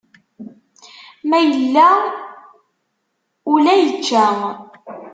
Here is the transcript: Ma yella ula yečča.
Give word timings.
Ma 1.29 1.37
yella 1.49 1.87
ula 3.53 3.73
yečča. 3.81 4.23